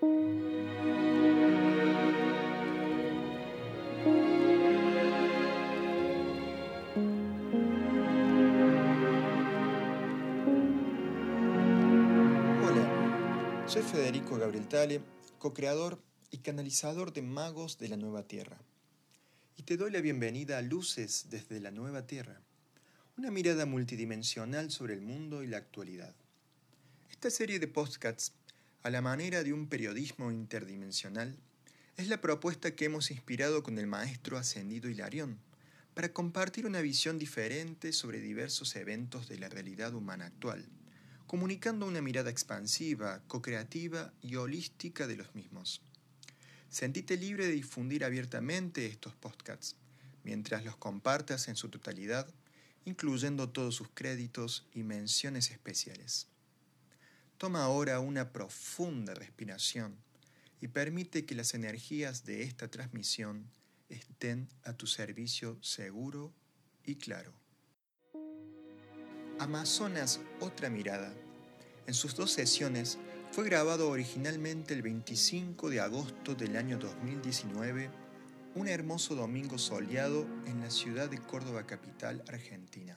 [0.00, 0.08] Soy
[13.82, 15.00] Federico Gabriel Tale,
[15.38, 15.98] co-creador
[16.30, 18.58] y canalizador de Magos de la Nueva Tierra.
[19.56, 22.40] Y te doy la bienvenida a Luces desde la Nueva Tierra,
[23.16, 26.14] una mirada multidimensional sobre el mundo y la actualidad.
[27.10, 28.34] Esta serie de podcasts,
[28.86, 31.36] a la manera de un periodismo interdimensional,
[31.96, 35.40] es la propuesta que hemos inspirado con el maestro ascendido Hilarión
[35.92, 40.68] para compartir una visión diferente sobre diversos eventos de la realidad humana actual,
[41.26, 45.82] comunicando una mirada expansiva, co-creativa y holística de los mismos.
[46.68, 49.74] Sentite libre de difundir abiertamente estos podcasts,
[50.22, 52.32] mientras los compartas en su totalidad,
[52.84, 56.28] incluyendo todos sus créditos y menciones especiales.
[57.38, 59.94] Toma ahora una profunda respiración
[60.62, 63.50] y permite que las energías de esta transmisión
[63.90, 66.32] estén a tu servicio seguro
[66.82, 67.34] y claro.
[69.38, 71.12] Amazonas Otra Mirada.
[71.86, 72.96] En sus dos sesiones
[73.32, 77.90] fue grabado originalmente el 25 de agosto del año 2019,
[78.54, 82.96] un hermoso domingo soleado en la ciudad de Córdoba capital, Argentina.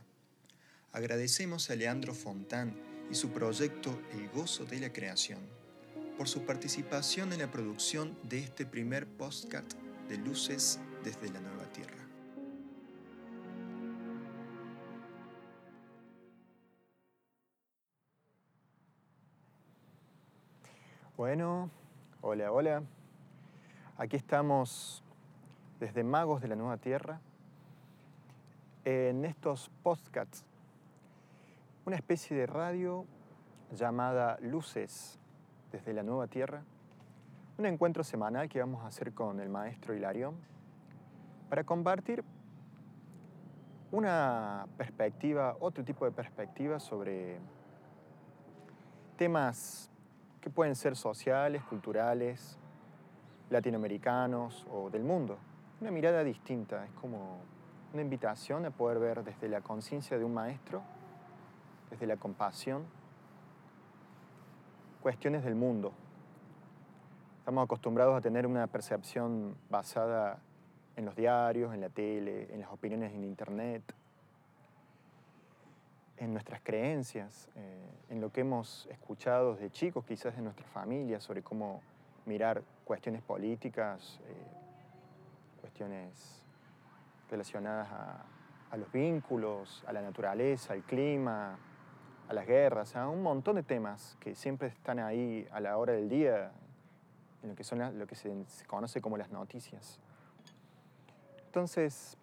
[0.93, 5.39] Agradecemos a Leandro Fontán y su proyecto El Gozo de la Creación
[6.17, 9.65] por su participación en la producción de este primer postcard
[10.07, 12.05] de Luces desde la Nueva Tierra.
[21.15, 21.69] Bueno,
[22.21, 22.83] hola, hola.
[23.97, 25.03] Aquí estamos
[25.79, 27.19] desde Magos de la Nueva Tierra
[28.85, 30.45] en estos podcasts,
[31.89, 33.03] una especie de radio
[33.71, 35.19] llamada Luces
[35.71, 36.61] desde la Nueva Tierra,
[37.57, 40.35] un encuentro semanal que vamos a hacer con el maestro Hilarión
[41.49, 42.23] para compartir
[43.91, 47.39] una perspectiva, otro tipo de perspectiva sobre
[49.17, 49.89] temas
[50.41, 52.59] que pueden ser sociales, culturales,
[53.49, 55.39] latinoamericanos o del mundo.
[55.81, 57.39] Una mirada distinta, es como
[57.93, 60.83] una invitación a poder ver desde la conciencia de un maestro,
[61.89, 62.85] desde la compasión,
[65.01, 65.91] cuestiones del mundo.
[67.39, 70.39] Estamos acostumbrados a tener una percepción basada
[70.95, 73.81] en los diarios, en la tele, en las opiniones en internet,
[76.17, 81.23] en nuestras creencias, eh, en lo que hemos escuchado de chicos, quizás de nuestras familias,
[81.23, 81.81] sobre cómo
[82.25, 84.59] mirar cuestiones políticas, eh,
[85.61, 86.43] cuestiones
[87.31, 91.57] relacionadas a, los vínculos, a la naturaleza, al clima,
[92.29, 95.93] a las guerras, a un montón de temas que siempre están ahí a la hora
[95.93, 96.51] del día,
[97.41, 98.31] en lo que, son lo que se,
[98.67, 99.99] conoce como las noticias.
[101.47, 102.17] Entonces,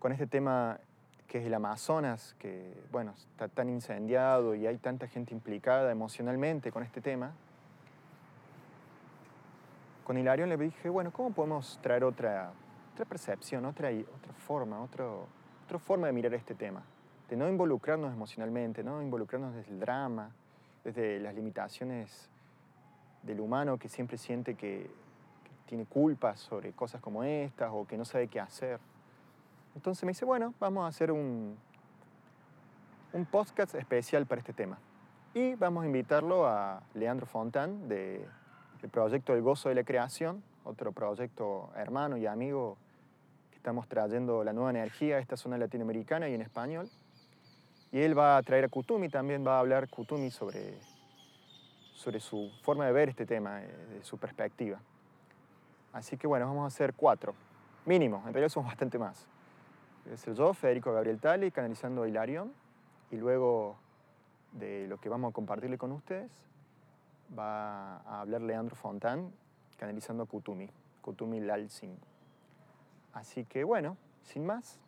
[0.00, 0.80] con este tema
[1.28, 6.72] que es el Amazonas, que bueno, está tan incendiado y hay tanta gente implicada emocionalmente
[6.72, 7.32] con este tema,
[10.04, 12.52] con Hilarión le dije, bueno, ¿cómo podemos traer otra,
[12.92, 15.28] otra percepción, otra, otra forma, otro,
[15.64, 16.82] otra forma de mirar este tema?
[17.32, 20.32] De no involucrarnos emocionalmente, no involucrarnos desde el drama,
[20.84, 22.28] desde las limitaciones
[23.22, 24.90] del humano que siempre siente que,
[25.42, 28.80] que tiene culpas sobre cosas como estas o que no sabe qué hacer.
[29.74, 31.56] Entonces me dice, bueno, vamos a hacer un,
[33.14, 34.76] un podcast especial para este tema.
[35.32, 38.26] Y vamos a invitarlo a Leandro Fontán del
[38.90, 42.76] proyecto El Gozo de la Creación, otro proyecto hermano y amigo
[43.50, 46.90] que estamos trayendo la nueva energía a esta zona latinoamericana y en español.
[47.92, 50.78] Y él va a traer a Kutumi, también va a hablar Kutumi sobre,
[51.94, 54.80] sobre su forma de ver este tema, eh, de su perspectiva.
[55.92, 57.34] Así que bueno, vamos a hacer cuatro,
[57.84, 59.26] mínimo, en realidad somos bastante más.
[60.04, 62.52] Voy a ser yo, Federico Gabriel Tali, canalizando a Hilarión,
[63.10, 63.76] y luego
[64.52, 66.30] de lo que vamos a compartirle con ustedes,
[67.38, 69.32] va a hablar Leandro Fontán,
[69.76, 70.70] canalizando a Kutumi,
[71.02, 71.96] Kutumi Lalsin.
[73.12, 74.78] Así que bueno, sin más,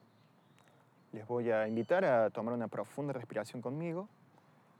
[1.14, 4.08] les voy a invitar a tomar una profunda respiración conmigo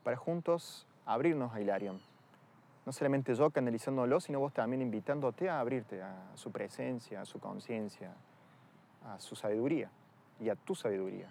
[0.03, 2.01] para juntos abrirnos a Hilarión.
[2.85, 7.39] No solamente yo canalizándolo, sino vos también invitándote a abrirte a su presencia, a su
[7.39, 8.13] conciencia,
[9.07, 9.91] a su sabiduría
[10.41, 11.29] y a tu sabiduría.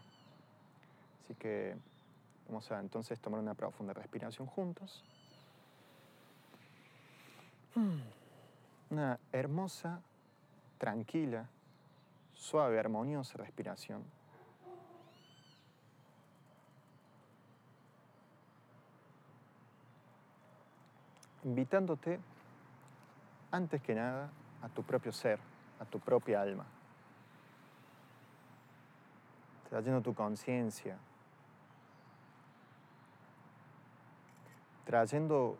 [1.23, 1.75] Así que
[2.47, 5.03] vamos a entonces tomar una profunda respiración juntos.
[8.89, 9.99] Una hermosa,
[10.77, 11.49] tranquila,
[12.35, 14.22] suave, armoniosa respiración.
[21.43, 22.19] Invitándote
[23.51, 24.29] antes que nada
[24.61, 25.39] a tu propio ser,
[25.79, 26.65] a tu propia alma.
[29.69, 30.97] Trayendo tu conciencia,
[34.85, 35.57] trayendo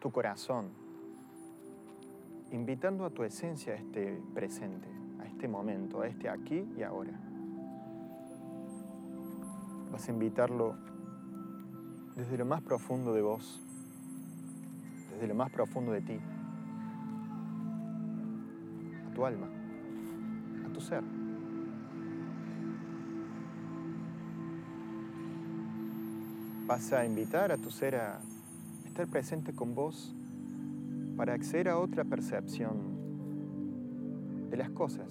[0.00, 0.70] tu corazón,
[2.50, 4.88] invitando a tu esencia a este presente,
[5.20, 7.12] a este momento, a este aquí y ahora.
[9.90, 10.76] Vas a invitarlo
[12.16, 13.63] desde lo más profundo de vos,
[15.14, 16.18] desde lo más profundo de ti,
[19.08, 19.48] a tu alma,
[20.66, 21.02] a tu ser.
[26.66, 28.20] Vas a invitar a tu ser a
[28.86, 30.14] estar presente con vos
[31.16, 32.94] para acceder a otra percepción
[34.50, 35.08] de las cosas.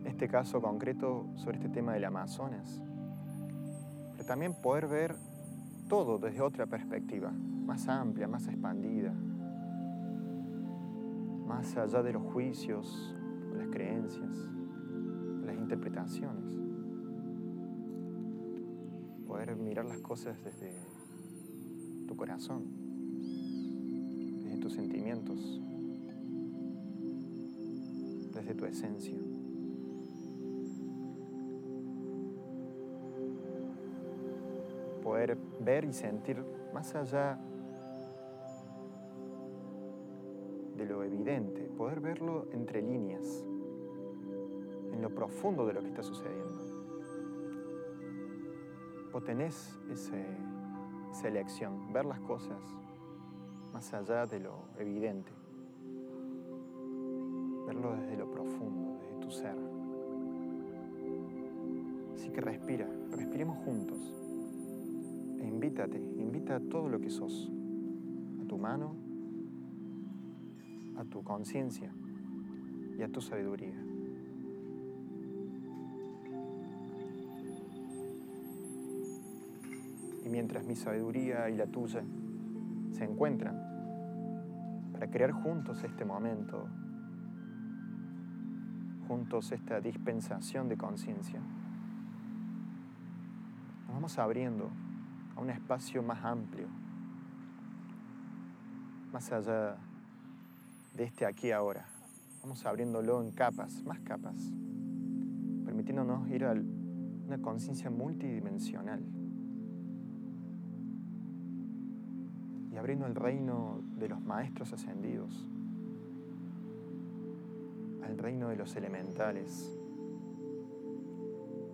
[0.00, 2.80] En este caso concreto sobre este tema del Amazonas.
[4.12, 5.16] Pero también poder ver
[5.88, 9.12] todo desde otra perspectiva, más amplia, más expandida,
[11.46, 13.14] más allá de los juicios,
[13.56, 14.36] las creencias,
[15.44, 16.44] las interpretaciones.
[19.26, 20.72] Poder mirar las cosas desde
[22.06, 22.64] tu corazón,
[24.42, 25.60] desde tus sentimientos,
[28.34, 29.18] desde tu esencia.
[35.02, 36.42] Poder ver y sentir
[36.72, 37.36] más allá
[40.76, 43.44] de lo evidente, poder verlo entre líneas,
[44.92, 46.56] en lo profundo de lo que está sucediendo.
[49.12, 52.60] Vos tenés esa elección, ver las cosas
[53.72, 55.32] más allá de lo evidente,
[57.66, 59.56] verlo desde lo profundo, desde tu ser.
[62.14, 64.25] Así que respira, respiremos juntos
[65.56, 67.50] invítate, invita a todo lo que sos,
[68.42, 68.94] a tu mano,
[70.98, 71.90] a tu conciencia
[72.98, 73.74] y a tu sabiduría.
[80.24, 82.02] Y mientras mi sabiduría y la tuya
[82.92, 83.56] se encuentran
[84.92, 86.68] para crear juntos este momento,
[89.08, 91.40] juntos esta dispensación de conciencia,
[93.86, 94.70] nos vamos abriendo
[95.36, 96.66] a un espacio más amplio,
[99.12, 99.76] más allá
[100.94, 101.86] de este aquí ahora.
[102.42, 104.36] Vamos abriéndolo en capas, más capas,
[105.64, 109.02] permitiéndonos ir a una conciencia multidimensional
[112.72, 115.48] y abriendo el reino de los maestros ascendidos,
[118.04, 119.76] al reino de los elementales,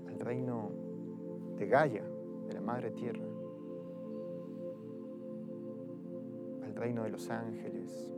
[0.08, 0.70] al reino
[1.58, 2.04] de Gaia,
[2.48, 3.31] de la Madre Tierra,
[6.82, 8.12] reino de los ángeles,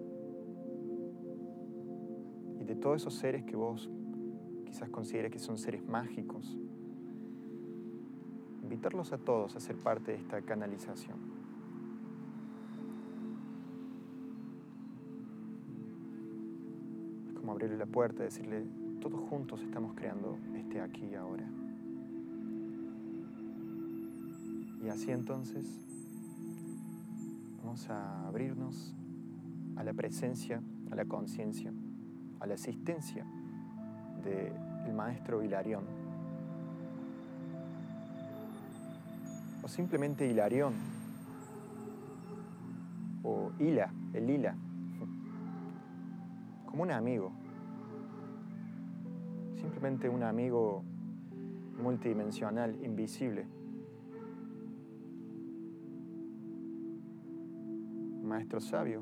[2.64, 3.90] de todos esos seres que vos
[4.64, 6.56] quizás consideres que son seres mágicos.
[8.62, 11.18] Invitarlos a todos a ser parte de esta canalización.
[17.28, 18.64] Es como abrirle la puerta y decirle,
[19.02, 21.46] todos juntos estamos creando este aquí y ahora.
[24.82, 26.03] Y así entonces
[27.90, 28.96] a abrirnos
[29.76, 31.72] a la presencia, a la conciencia
[32.44, 33.26] a la existencia
[34.22, 35.84] del maestro Hilarión.
[39.62, 40.74] O simplemente Hilarión.
[43.22, 44.54] O Hila, el Hila.
[46.66, 47.32] Como un amigo.
[49.56, 50.84] Simplemente un amigo
[51.82, 53.46] multidimensional, invisible.
[58.34, 59.00] Maestro sabio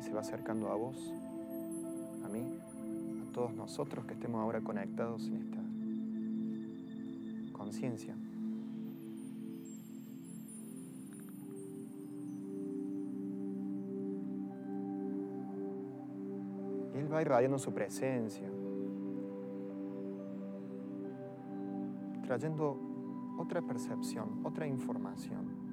[0.00, 1.12] se va acercando a vos,
[2.24, 2.42] a mí,
[3.20, 5.58] a todos nosotros que estemos ahora conectados en esta
[7.52, 8.16] conciencia.
[16.94, 18.48] Él va irradiando su presencia,
[22.24, 22.80] trayendo
[23.36, 25.71] otra percepción, otra información,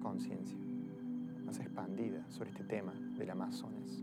[0.00, 0.58] conciencia
[1.44, 4.02] más expandida sobre este tema del Amazonas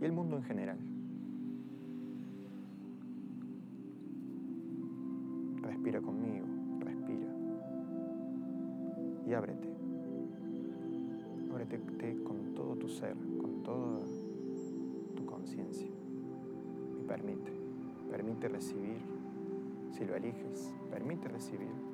[0.00, 0.78] y el mundo en general.
[5.62, 6.46] Respira conmigo,
[6.80, 7.28] respira.
[9.26, 9.68] Y ábrete.
[11.50, 14.00] Ábrete con todo tu ser, con toda
[15.14, 15.88] tu conciencia.
[17.00, 17.52] Y permite,
[18.10, 18.98] permite recibir,
[19.92, 21.91] si lo eliges, permite recibir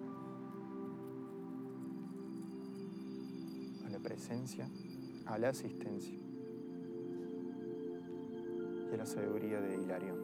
[3.99, 4.69] la presencia
[5.27, 6.19] a la asistencia
[8.91, 10.19] y a la sabiduría de Hilarión.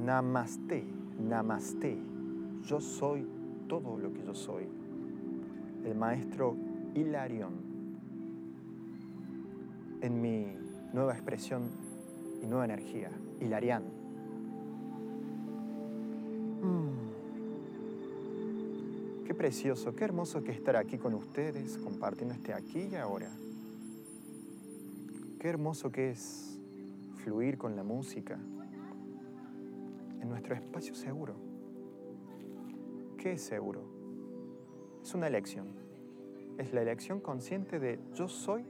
[0.00, 0.84] Namaste,
[1.18, 2.13] namaste.
[2.66, 3.26] Yo soy
[3.68, 4.66] todo lo que yo soy.
[5.84, 6.56] El maestro
[6.94, 7.52] Hilarión.
[10.00, 10.46] En mi
[10.92, 11.68] nueva expresión
[12.42, 13.82] y nueva energía, Hilarián.
[16.62, 16.94] Mm.
[19.26, 23.30] Qué precioso, qué hermoso que estar aquí con ustedes, compartiendo este aquí y ahora.
[25.40, 26.58] Qué hermoso que es
[27.24, 28.38] fluir con la música,
[30.20, 31.53] en nuestro espacio seguro.
[33.24, 33.80] ¿Qué es seguro?
[35.02, 35.68] Es una elección.
[36.58, 38.66] Es la elección consciente de yo soy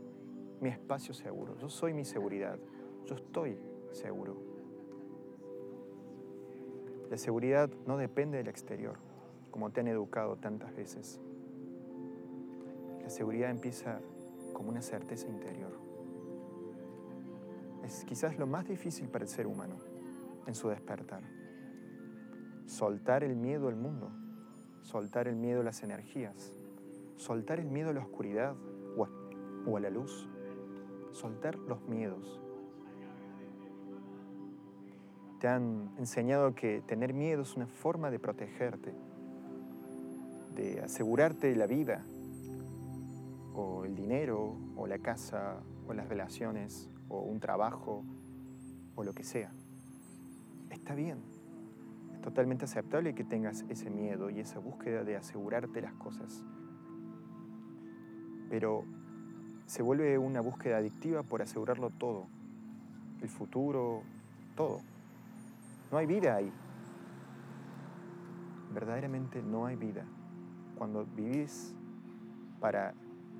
[0.60, 2.56] mi espacio seguro, yo soy mi seguridad,
[3.04, 3.58] yo estoy
[3.90, 4.36] seguro.
[7.10, 8.94] La seguridad no depende del exterior,
[9.50, 11.20] como te han educado tantas veces.
[13.02, 14.00] La seguridad empieza
[14.52, 15.72] como una certeza interior.
[17.82, 19.74] Es quizás lo más difícil para el ser humano
[20.46, 21.24] en su despertar
[22.66, 24.10] soltar el miedo al mundo,
[24.84, 26.52] soltar el miedo a las energías,
[27.16, 28.54] soltar el miedo a la oscuridad
[29.66, 30.28] o a, la luz,
[31.12, 32.40] soltar los miedos.
[35.40, 38.94] Te han enseñado que tener miedo es una forma de protegerte,
[40.54, 42.04] de asegurarte la vida,
[43.54, 48.04] o el dinero, o la casa, o las relaciones, o un trabajo,
[48.96, 49.50] o lo que sea.
[50.70, 51.33] Está bien
[52.24, 56.42] totalmente aceptable que tengas ese miedo y esa búsqueda de asegurarte las cosas.
[58.48, 58.84] Pero
[59.66, 62.26] se vuelve una búsqueda adictiva por asegurarlo todo,
[63.20, 64.02] el futuro,
[64.56, 64.80] todo.
[65.92, 66.50] No hay vida ahí.
[68.72, 70.06] Verdaderamente no hay vida
[70.78, 71.74] cuando vivís
[72.58, 72.94] para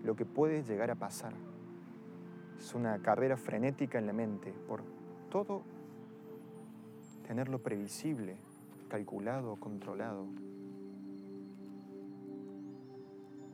[0.05, 1.33] lo que puede llegar a pasar.
[2.59, 4.83] Es una carrera frenética en la mente por
[5.31, 5.63] todo
[7.27, 8.37] tenerlo previsible,
[8.95, 10.25] calculado, controlado.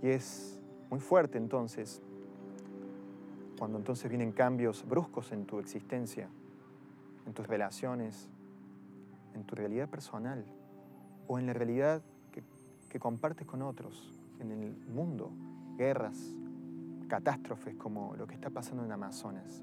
[0.02, 2.02] Y es muy fuerte entonces,
[3.58, 6.28] cuando entonces vienen cambios bruscos en tu existencia,
[7.24, 8.28] en tus relaciones,
[9.34, 10.44] en tu realidad personal
[11.26, 12.42] o en la realidad que,
[12.90, 15.32] que compartes con otros, en el mundo,
[15.78, 16.36] guerras,
[17.08, 19.62] catástrofes como lo que está pasando en Amazonas.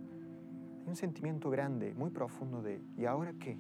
[0.82, 3.60] Hay un sentimiento grande, muy profundo de ¿y ahora qué?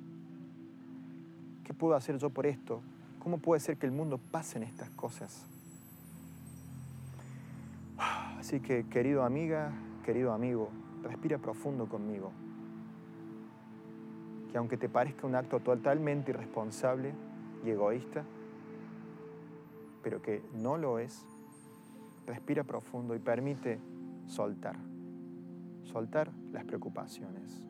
[1.67, 2.81] ¿Qué puedo hacer yo por esto?
[3.19, 5.45] ¿Cómo puede ser que el mundo pase en estas cosas?
[7.97, 9.73] Así que, querido amiga,
[10.05, 10.69] querido amigo,
[11.03, 12.31] respira profundo conmigo.
[14.49, 17.11] Que aunque te parezca un acto totalmente irresponsable
[17.65, 18.23] y egoísta,
[20.03, 21.25] pero que no lo es,
[22.25, 23.77] respira profundo y permite
[24.25, 24.77] soltar.
[25.83, 27.61] Soltar las preocupaciones.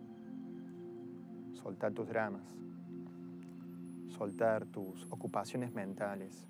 [1.54, 2.58] Soltar tus dramas
[4.18, 6.48] soltar tus ocupaciones mentales,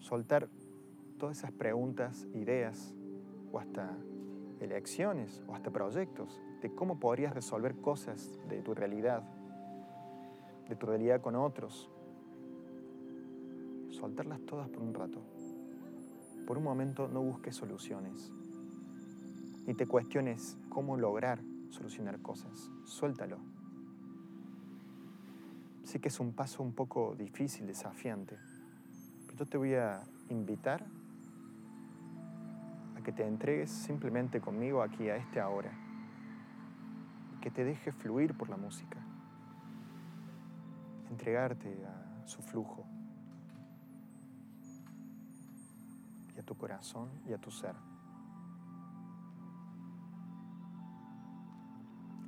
[0.00, 0.48] soltar
[1.18, 2.92] todas esas preguntas, ideas
[3.52, 3.96] o hasta
[4.60, 9.22] elecciones o hasta proyectos de cómo podrías resolver cosas de tu realidad,
[10.68, 11.88] de tu realidad con otros.
[13.90, 15.20] Soltarlas todas por un rato.
[16.46, 18.32] Por un momento no busques soluciones,
[19.66, 21.40] ni te cuestiones cómo lograr
[21.70, 22.70] solucionar cosas.
[22.84, 23.51] Suéltalo.
[25.92, 28.38] Sí que es un paso un poco difícil, desafiante.
[29.26, 30.86] Pero yo te voy a invitar
[32.96, 35.70] a que te entregues simplemente conmigo aquí a este ahora.
[37.42, 39.04] Que te deje fluir por la música.
[41.10, 42.86] Entregarte a su flujo.
[46.34, 47.74] Y a tu corazón y a tu ser.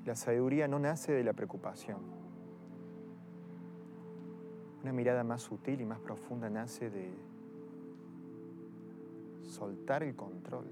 [0.04, 2.23] La sabiduría no nace de la preocupación
[4.84, 7.10] una mirada más sutil y más profunda nace de
[9.40, 10.66] soltar el control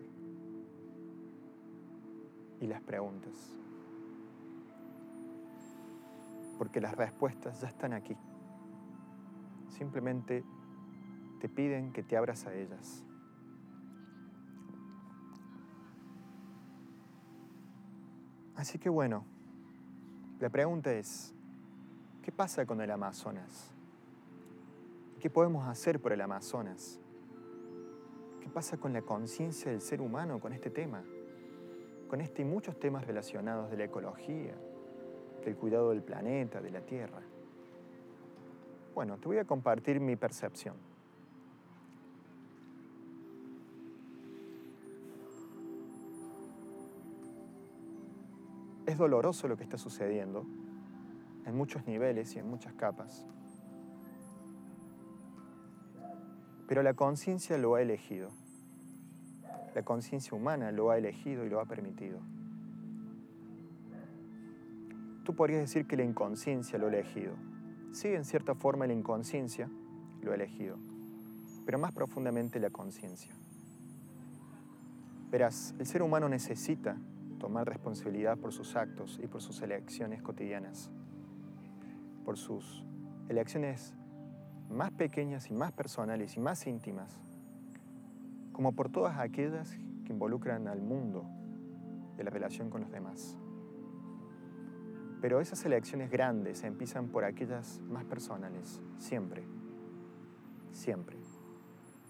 [2.61, 3.33] y las preguntas.
[6.59, 8.15] Porque las respuestas ya están aquí.
[9.71, 10.45] Simplemente
[11.41, 13.07] te piden que te abras a ellas.
[18.57, 19.25] Así que bueno,
[20.39, 21.35] la pregunta es,
[22.21, 23.72] ¿qué pasa con el Amazonas?
[25.23, 26.99] ¿Qué podemos hacer por el Amazonas?
[28.41, 31.05] ¿Qué pasa con la conciencia del ser humano con este tema?
[32.09, 34.57] Con este y muchos temas relacionados de la ecología,
[35.45, 37.23] del cuidado del planeta, de la Tierra.
[38.97, 40.75] Bueno, te voy a compartir mi percepción.
[48.87, 50.45] Es doloroso lo que está sucediendo
[51.47, 53.25] en muchos niveles y en muchas capas.
[56.67, 58.31] Pero la conciencia lo ha elegido.
[59.75, 62.21] La conciencia humana lo ha elegido y lo ha permitido.
[65.25, 67.35] Tú podrías decir que la inconsciencia lo ha elegido.
[67.93, 69.69] Sí, en cierta forma la inconsciencia
[70.21, 70.79] lo ha elegido,
[71.65, 73.33] pero más profundamente la conciencia.
[75.31, 76.97] Verás, el ser humano necesita
[77.39, 80.91] tomar responsabilidad por sus actos y por sus elecciones cotidianas,
[82.25, 82.85] por sus
[83.29, 83.95] elecciones
[84.73, 87.19] más pequeñas y más personales y más íntimas,
[88.53, 89.71] como por todas aquellas
[90.05, 91.25] que involucran al mundo
[92.17, 93.39] de la relación con los demás.
[95.21, 99.45] Pero esas elecciones grandes empiezan por aquellas más personales, siempre,
[100.73, 101.17] siempre.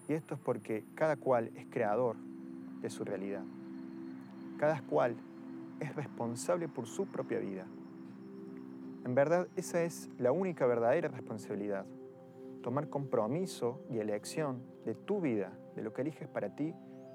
[0.09, 2.16] Y esto es porque cada cual es creador
[2.81, 3.45] de su realidad.
[4.59, 5.16] Cada cual
[5.81, 7.66] es responsable por su propia vida.
[9.04, 11.87] En verdad, esa es la única verdadera responsabilidad.
[12.62, 16.75] Tomar compromiso y elección de tu vida, de lo que eliges para ti,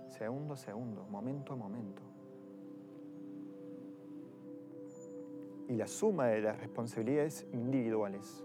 [0.10, 2.08] segundo a segundo, momento a momento.
[5.68, 8.44] y la suma de las responsabilidades individuales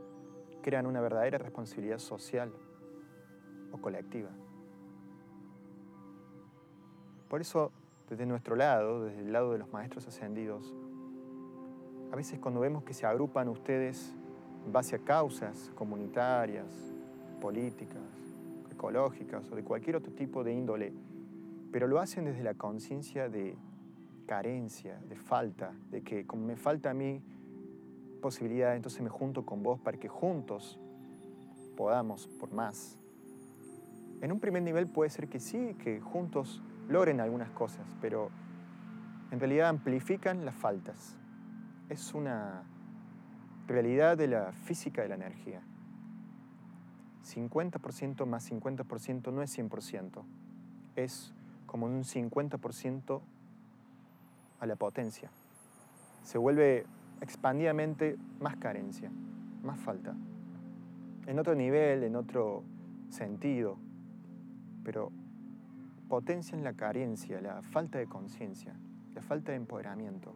[0.60, 2.52] crean una verdadera responsabilidad social
[3.70, 4.30] o colectiva.
[7.28, 7.72] Por eso,
[8.08, 10.74] desde nuestro lado, desde el lado de los maestros ascendidos,
[12.12, 14.14] a veces cuando vemos que se agrupan ustedes
[14.66, 16.91] en base a causas comunitarias,
[17.42, 18.00] políticas,
[18.70, 20.92] ecológicas o de cualquier otro tipo de índole,
[21.72, 23.56] pero lo hacen desde la conciencia de
[24.26, 27.20] carencia, de falta, de que como me falta a mí
[28.20, 30.78] posibilidad, entonces me junto con vos para que juntos
[31.76, 32.96] podamos por más.
[34.20, 38.30] En un primer nivel puede ser que sí, que juntos logren algunas cosas, pero
[39.32, 41.16] en realidad amplifican las faltas.
[41.88, 42.62] Es una
[43.66, 45.60] realidad de la física de la energía.
[47.22, 50.22] 50% más 50% no es 100%,
[50.96, 51.32] es
[51.66, 53.20] como un 50%
[54.60, 55.30] a la potencia.
[56.22, 56.84] Se vuelve
[57.20, 59.10] expandidamente más carencia,
[59.62, 60.14] más falta.
[61.26, 62.64] En otro nivel, en otro
[63.10, 63.76] sentido,
[64.84, 65.12] pero
[66.08, 68.74] potencia en la carencia, la falta de conciencia,
[69.14, 70.34] la falta de empoderamiento.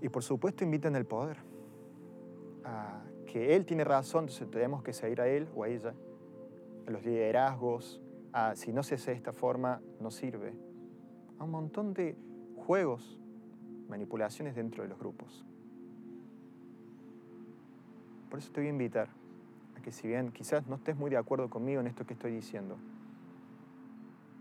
[0.00, 1.38] Y por supuesto invitan al poder,
[2.64, 5.94] a que él tiene razón, entonces tenemos que seguir a él o a ella,
[6.86, 8.00] a los liderazgos,
[8.38, 10.52] Ah, si no se hace de esta forma, no sirve.
[11.38, 12.14] A un montón de
[12.54, 13.18] juegos,
[13.88, 15.42] manipulaciones dentro de los grupos.
[18.28, 19.08] Por eso te voy a invitar
[19.74, 22.30] a que si bien quizás no estés muy de acuerdo conmigo en esto que estoy
[22.30, 22.76] diciendo,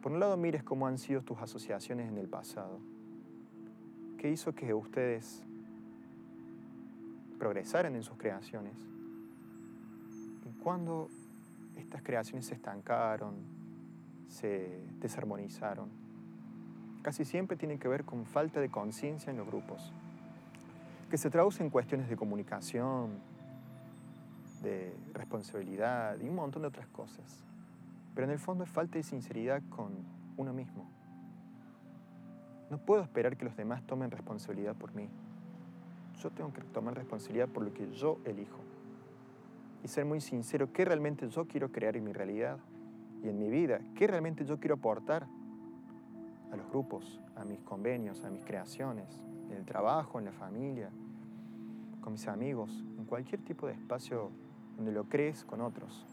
[0.01, 2.79] por un lado mires cómo han sido tus asociaciones en el pasado.
[4.17, 5.41] ¿Qué hizo que ustedes
[7.45, 8.73] progresaran en sus creaciones?
[10.47, 11.10] Y cuando
[11.77, 13.36] estas creaciones se estancaron,
[14.27, 15.91] se desarmonizaron.
[17.03, 19.93] Casi siempre tienen que ver con falta de conciencia en los grupos,
[21.12, 23.19] que se traduce en cuestiones de comunicación,
[24.63, 27.43] de responsabilidad y un montón de otras cosas.
[28.15, 29.91] Pero en el fondo es falta de sinceridad con
[30.36, 30.89] uno mismo.
[32.71, 35.08] No puedo esperar que los demás tomen responsabilidad por mí.
[36.21, 38.60] Yo tengo que tomar responsabilidad por lo que yo elijo.
[39.84, 42.58] Y ser muy sincero, ¿qué realmente yo quiero crear en mi realidad?
[43.25, 45.25] y en mi vida, qué realmente yo quiero aportar
[46.51, 49.08] a los grupos, a mis convenios, a mis creaciones,
[49.49, 50.89] en el trabajo, en la familia,
[52.01, 54.30] con mis amigos, en cualquier tipo de espacio
[54.78, 56.06] donde lo crees con otros.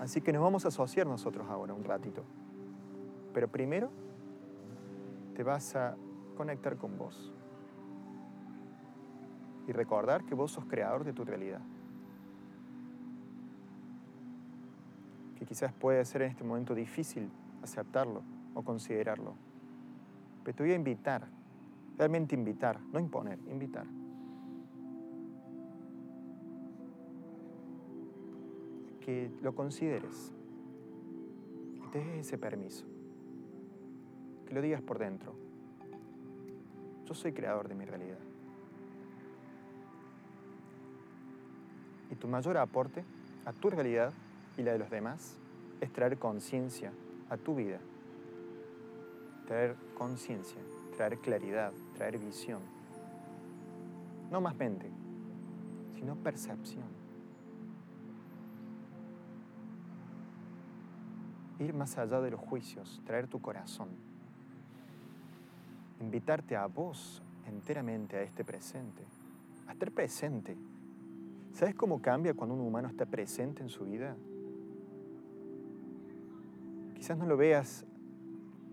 [0.00, 2.24] Así que nos vamos a asociar nosotros ahora un ratito.
[3.32, 3.90] Pero primero
[5.34, 5.96] te vas a
[6.36, 7.32] conectar con vos
[9.66, 11.60] y recordar que vos sos creador de tu realidad.
[15.46, 17.30] quizás puede ser en este momento difícil
[17.62, 18.22] aceptarlo
[18.54, 19.34] o considerarlo.
[20.42, 21.26] Pero te voy a invitar,
[21.96, 23.86] realmente invitar, no imponer, invitar.
[29.00, 30.32] Que lo consideres,
[31.82, 32.86] que te des ese permiso,
[34.46, 35.34] que lo digas por dentro.
[37.06, 38.18] Yo soy creador de mi realidad.
[42.10, 43.04] Y tu mayor aporte
[43.44, 44.12] a tu realidad
[44.56, 45.38] y la de los demás
[45.80, 46.92] es traer conciencia
[47.28, 47.78] a tu vida.
[49.46, 50.60] Traer conciencia,
[50.96, 52.60] traer claridad, traer visión.
[54.30, 54.90] No más mente,
[55.94, 56.84] sino percepción.
[61.58, 63.88] Ir más allá de los juicios, traer tu corazón.
[66.04, 69.02] Invitarte a vos enteramente a este presente,
[69.66, 70.54] a estar presente.
[71.54, 74.14] ¿Sabes cómo cambia cuando un humano está presente en su vida?
[76.94, 77.86] Quizás no lo veas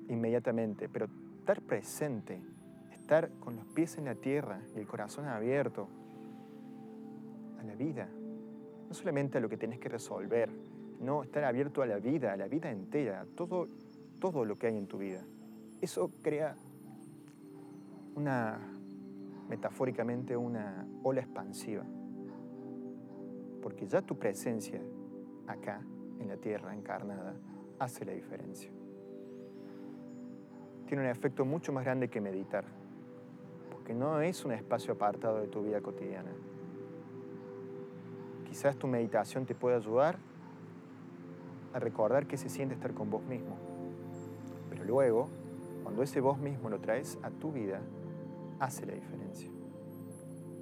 [0.09, 1.07] inmediatamente, pero
[1.39, 2.41] estar presente,
[2.91, 5.87] estar con los pies en la tierra y el corazón abierto
[7.61, 8.09] a la vida,
[8.89, 10.49] no solamente a lo que tienes que resolver,
[10.99, 13.69] no estar abierto a la vida, a la vida entera, a todo,
[14.19, 15.23] todo lo que hay en tu vida.
[15.81, 16.55] Eso crea
[18.15, 18.59] una,
[19.49, 21.83] metafóricamente, una ola expansiva.
[23.61, 24.81] Porque ya tu presencia
[25.47, 25.81] acá,
[26.19, 27.35] en la tierra encarnada,
[27.79, 28.71] hace la diferencia.
[30.85, 32.65] Tiene un efecto mucho más grande que meditar,
[33.71, 36.31] porque no es un espacio apartado de tu vida cotidiana.
[38.45, 40.17] Quizás tu meditación te pueda ayudar
[41.73, 43.55] a recordar que se siente estar con vos mismo,
[44.69, 45.29] pero luego,
[45.83, 47.81] cuando ese vos mismo lo traes a tu vida,
[48.61, 49.49] hace la diferencia.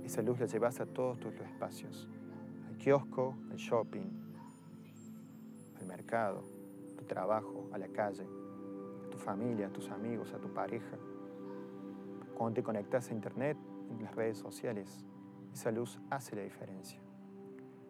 [0.05, 2.07] Esa luz la llevas a todos tus espacios,
[2.69, 4.09] al kiosco, al shopping,
[5.77, 6.41] al mercado,
[6.93, 8.25] a tu trabajo, a la calle,
[9.05, 10.97] a tu familia, a tus amigos, a tu pareja.
[12.35, 13.57] Cuando te conectas a internet,
[13.91, 15.03] en las redes sociales,
[15.53, 17.01] esa luz hace la diferencia.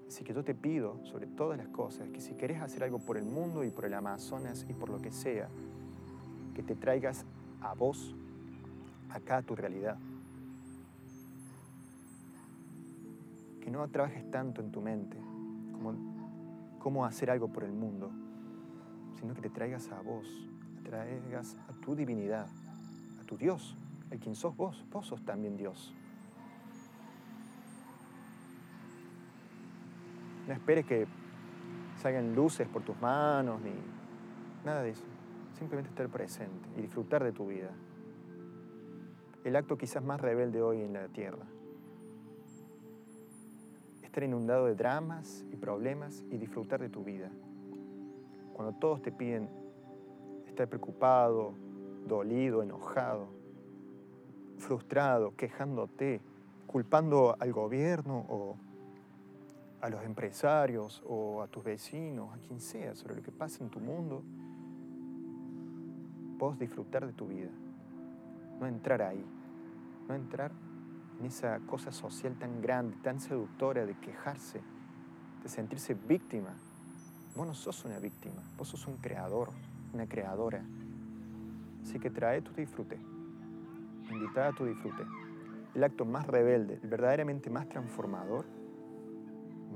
[0.08, 3.15] Así que yo te pido, sobre todas las cosas, que si querés hacer algo por
[3.15, 5.50] el mundo y por el Amazonas y por lo que sea,
[6.56, 7.28] que te traigas
[7.62, 8.15] a vos
[9.10, 9.98] acá a tu realidad.
[13.62, 15.17] Que no trabajes tanto en tu mente
[15.74, 15.93] como
[16.80, 18.12] cómo hacer algo por el mundo,
[19.19, 20.28] sino que te traigas a vos,
[20.76, 22.48] te traigas a tu divinidad,
[23.22, 23.76] a tu Dios,
[24.12, 25.93] el quien sos vos, vos sos también Dios.
[30.48, 31.06] No esperes que
[32.02, 33.74] salgan luces por tus manos ni
[34.65, 35.04] nada de eso.
[35.60, 37.69] Simplemente estar presente y disfrutar de tu vida
[39.43, 41.45] el acto quizás más rebelde hoy en la tierra.
[44.04, 47.32] Estar inundado de dramas y problemas y disfrutar de tu vida.
[48.54, 49.49] Cuando todos te piden
[50.47, 51.54] estar preocupado,
[52.06, 53.28] dolido, enojado,
[54.58, 56.21] frustrado, quejándote,
[56.67, 58.58] culpando al gobierno o
[59.80, 63.69] a los empresarios o a tus vecinos, a quien sea, sobre lo que pasa en
[63.69, 64.21] tu mundo,
[66.38, 67.49] vos disfrutar de tu vida
[68.60, 69.26] no entrar ahí,
[70.08, 70.52] no entrar
[71.19, 74.62] en esa cosa social tan grande, tan seductora de quejarse,
[75.43, 76.54] de sentirse víctima.
[77.36, 79.50] Vos no sos una víctima, vos sos un creador,
[79.93, 80.63] una creadora.
[81.84, 82.98] Así que trae tu disfrute,
[84.10, 85.04] invita a tu disfrute.
[85.76, 88.45] El acto más rebelde, el verdaderamente más transformador,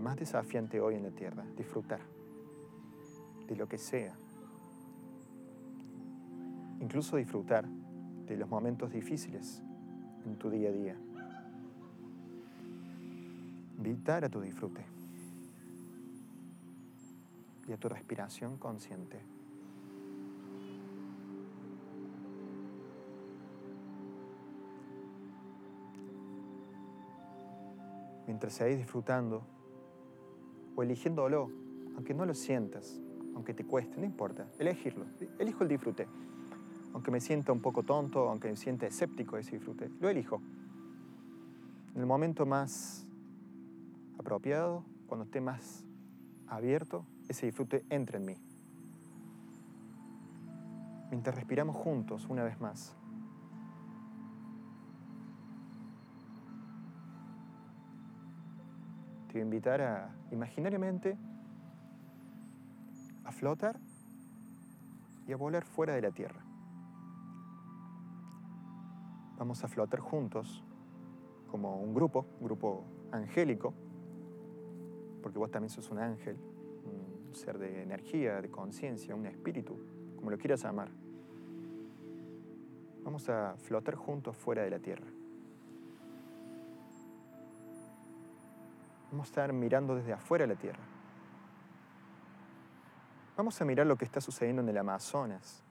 [0.01, 2.01] más desafiante hoy en la tierra, disfrutar
[3.47, 4.15] de lo que sea.
[6.79, 7.65] Incluso disfrutar
[8.27, 9.61] de los momentos difíciles
[10.25, 10.95] en tu día a día.
[13.77, 14.85] Invitar a tu disfrute
[17.67, 19.19] y a tu respiración consciente.
[28.25, 29.43] Mientras seguís disfrutando
[30.75, 31.51] o eligiéndolo,
[31.95, 32.99] aunque no lo sientas,
[33.35, 35.05] aunque te cueste, no importa, elegirlo,
[35.39, 36.07] elijo el disfrute
[36.93, 40.41] aunque me sienta un poco tonto, aunque me sienta escéptico de ese disfrute, lo elijo.
[41.95, 43.05] En el momento más
[44.17, 45.85] apropiado, cuando esté más
[46.47, 48.37] abierto, ese disfrute entra en mí.
[51.09, 52.95] Mientras respiramos juntos una vez más.
[59.27, 61.17] Te voy a invitar a imaginariamente
[63.23, 63.79] a flotar
[65.27, 66.43] y a volar fuera de la Tierra.
[69.37, 70.63] Vamos a flotar juntos
[71.49, 73.73] como un grupo, un grupo angélico,
[75.21, 76.37] porque vos también sos un ángel,
[76.85, 79.77] un ser de energía, de conciencia, un espíritu,
[80.15, 80.89] como lo quieras llamar.
[83.03, 85.07] Vamos a flotar juntos fuera de la Tierra.
[89.11, 90.83] Vamos a estar mirando desde afuera la Tierra.
[93.37, 95.63] Vamos a mirar lo que está sucediendo en el Amazonas.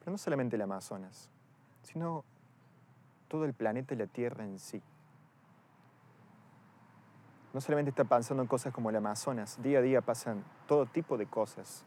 [0.00, 1.30] Pero no solamente el Amazonas
[1.82, 2.24] sino
[3.28, 4.82] todo el planeta y la Tierra en sí.
[7.52, 11.18] no solamente está pensando en cosas como el Amazonas, día a día pasan todo tipo
[11.18, 11.84] de cosas,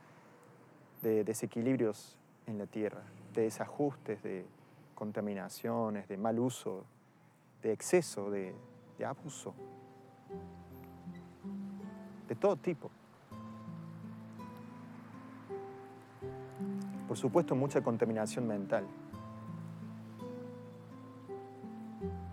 [1.02, 3.02] de desequilibrios en la tierra,
[3.34, 4.46] de desajustes, de
[4.94, 6.86] contaminaciones, de mal uso,
[7.64, 8.54] de exceso, de,
[8.98, 9.56] de abuso,
[12.28, 12.92] de todo tipo.
[17.08, 18.86] Por supuesto, mucha contaminación mental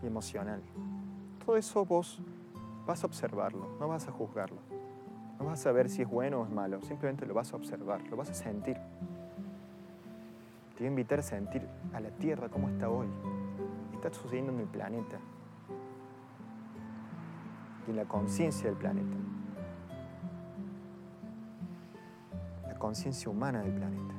[0.02, 0.62] y emocional.
[1.44, 2.20] Todo eso vos
[2.86, 4.58] vas a observarlo, no vas a juzgarlo.
[5.38, 8.00] No vas a ver si es bueno o es malo, simplemente lo vas a observar,
[8.08, 8.76] lo vas a sentir.
[10.74, 13.08] Te voy a invitar a sentir a la Tierra como está hoy.
[13.92, 15.18] Está sucediendo en el planeta.
[17.86, 19.16] Y en la conciencia del planeta.
[22.68, 24.14] La conciencia humana del planeta.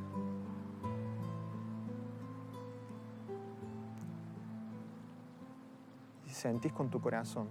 [6.44, 7.48] Sentís con tu corazón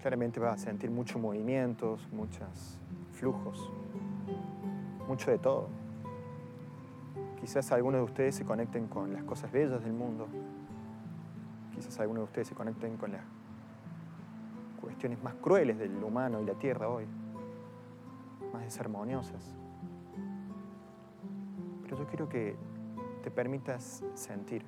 [0.00, 2.78] claramente vas a sentir muchos movimientos, muchos
[3.12, 3.70] flujos,
[5.06, 5.68] mucho de todo.
[7.38, 10.26] Quizás algunos de ustedes se conecten con las cosas bellas del mundo.
[11.74, 13.22] Quizás algunos de ustedes se conecten con las
[14.80, 17.04] cuestiones más crueles del humano y la tierra hoy,
[18.52, 19.54] más desarmoniosas.
[21.82, 22.56] Pero yo quiero que
[23.22, 24.64] te permitas sentir,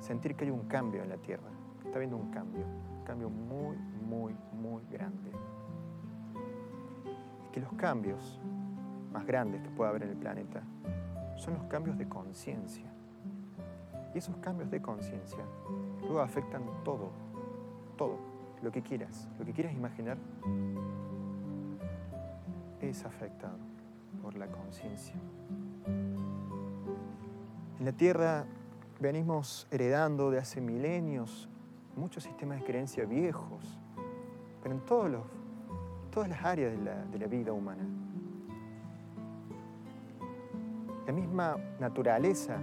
[0.00, 1.48] sentir que hay un cambio en la tierra
[1.88, 2.64] está habiendo un cambio,
[2.98, 5.32] un cambio muy, muy, muy grande.
[7.46, 8.40] Y que los cambios
[9.12, 10.62] más grandes que pueda haber en el planeta
[11.36, 12.92] son los cambios de conciencia.
[14.14, 15.44] Y esos cambios de conciencia
[16.02, 17.10] luego afectan todo,
[17.96, 18.18] todo,
[18.62, 20.18] lo que quieras, lo que quieras imaginar
[22.80, 23.56] es afectado
[24.22, 25.14] por la conciencia.
[27.78, 28.46] En la Tierra
[29.00, 31.48] venimos heredando de hace milenios
[31.98, 33.78] muchos sistemas de creencia viejos,
[34.62, 35.22] pero en todos los,
[36.10, 37.82] todas las áreas de la, de la vida humana.
[41.06, 42.58] La misma naturaleza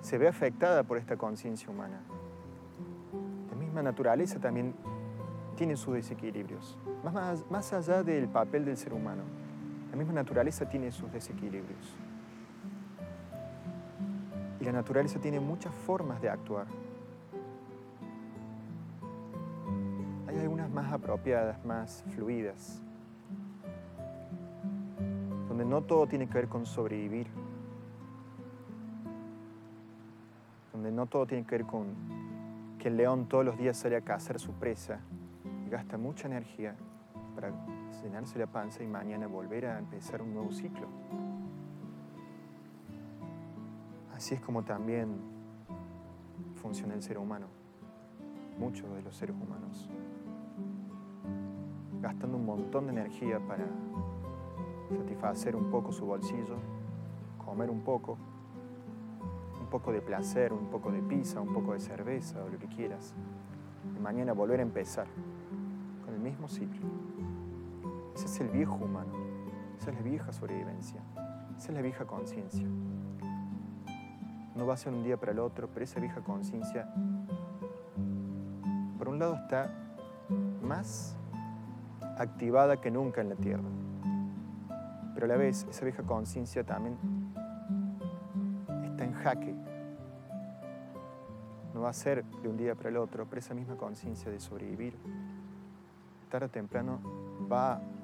[0.00, 2.00] se ve afectada por esta conciencia humana.
[3.50, 4.74] La misma naturaleza también
[5.56, 9.22] tiene sus desequilibrios, más, más allá del papel del ser humano.
[9.98, 11.96] La misma naturaleza tiene sus desequilibrios.
[14.60, 16.68] Y la naturaleza tiene muchas formas de actuar.
[20.72, 22.80] más apropiadas, más fluidas,
[25.48, 27.26] donde no todo tiene que ver con sobrevivir,
[30.72, 31.86] donde no todo tiene que ver con
[32.78, 35.00] que el león todos los días sale a cazar su presa
[35.66, 36.76] y gasta mucha energía
[37.34, 37.50] para
[38.02, 40.88] llenarse la panza y mañana volver a empezar un nuevo ciclo.
[44.14, 45.20] Así es como también
[46.56, 47.46] funciona el ser humano,
[48.58, 49.88] muchos de los seres humanos
[52.00, 53.66] gastando un montón de energía para
[54.96, 56.56] satisfacer un poco su bolsillo,
[57.44, 58.16] comer un poco,
[59.60, 62.68] un poco de placer, un poco de pizza, un poco de cerveza o lo que
[62.68, 63.14] quieras,
[63.96, 65.06] y mañana volver a empezar
[66.04, 66.86] con el mismo ciclo.
[68.18, 69.12] Ese es el viejo humano,
[69.78, 71.00] esa es la vieja sobrevivencia,
[71.56, 72.66] esa es la vieja conciencia.
[74.56, 76.92] No va a ser un día para el otro, pero esa vieja conciencia,
[78.98, 79.70] por un lado está
[80.60, 81.16] más
[82.18, 83.68] activada que nunca en la tierra.
[85.14, 86.96] Pero a la vez esa vieja conciencia también
[88.82, 89.54] está en jaque.
[91.72, 94.40] No va a ser de un día para el otro, pero esa misma conciencia de
[94.40, 94.96] sobrevivir,
[96.28, 96.98] tarde o temprano,
[97.48, 97.97] va a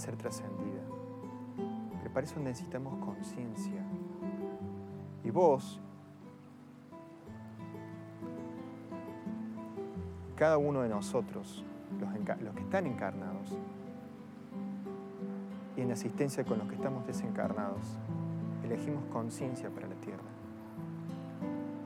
[0.00, 0.80] ser trascendida.
[1.98, 3.82] Pero para eso necesitamos conciencia.
[5.22, 5.78] Y vos,
[10.34, 11.64] cada uno de nosotros,
[12.00, 13.56] los, que están encarnados
[15.76, 17.98] y en asistencia con los que estamos desencarnados,
[18.64, 20.24] elegimos conciencia para la tierra.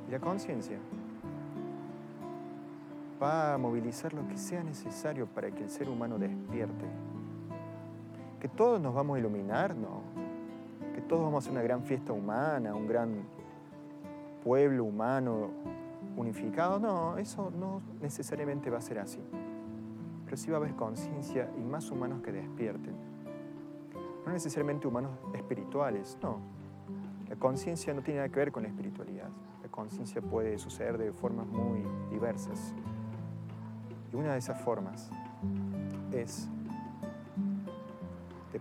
[0.09, 0.79] Y la conciencia
[3.21, 6.85] va a movilizar lo que sea necesario para que el ser humano despierte.
[8.45, 10.03] Que todos nos vamos a iluminar, no.
[10.95, 13.25] Que todos vamos a hacer una gran fiesta humana, un gran
[14.45, 15.49] pueblo humano
[16.19, 19.21] unificado, no, eso no necesariamente va a ser así
[20.25, 22.95] pero sí va a haber conciencia y más humanos que despierten.
[24.27, 26.39] No necesariamente humanos espirituales, no.
[27.29, 29.29] La conciencia no tiene nada que ver con la espiritualidad.
[29.63, 32.75] La conciencia puede suceder de formas muy diversas.
[34.13, 35.11] Y una de esas formas
[36.13, 36.49] es,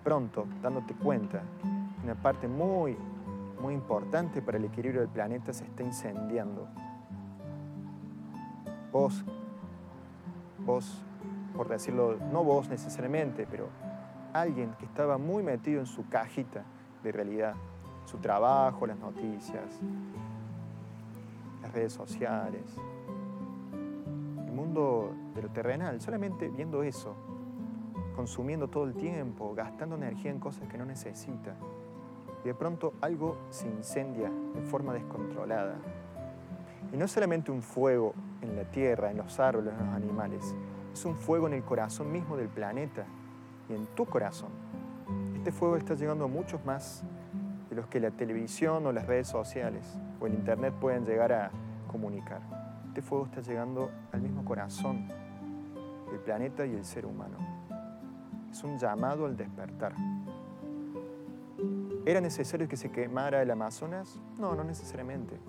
[0.03, 1.41] pronto, dándote cuenta,
[2.03, 2.97] una parte muy
[3.63, 6.67] muy importante para el equilibrio del planeta se está incendiando.
[8.91, 9.23] Vos,
[10.65, 11.01] vos,
[11.55, 13.69] por decirlo, no vos necesariamente, pero
[14.33, 16.65] alguien que estaba muy metido en su cajita
[17.03, 17.55] de realidad,
[18.03, 19.79] su trabajo, las noticias,
[21.61, 22.63] las redes sociales,
[24.45, 27.15] el mundo de lo terrenal, solamente viendo eso,
[28.15, 31.55] consumiendo todo el tiempo, gastando energía en cosas que no necesita.
[32.43, 35.75] Y de pronto algo se incendia de forma descontrolada.
[36.91, 40.55] Y no es solamente un fuego en la tierra, en los árboles, en los animales,
[40.93, 43.05] es un fuego en el corazón mismo del planeta
[43.67, 44.51] y en tu corazón.
[45.35, 47.03] Este fuego está llegando a muchos más
[47.69, 51.51] de los que la televisión o las redes sociales o el internet pueden llegar a
[51.87, 52.41] comunicar.
[52.87, 55.07] Este fuego está llegando al mismo corazón
[56.11, 57.52] del planeta y el ser humano.
[58.53, 59.95] Es un llamado al despertar.
[62.05, 64.21] ¿Era necesario que se quemara el Amazonas?
[64.37, 65.39] No, no necesariamente.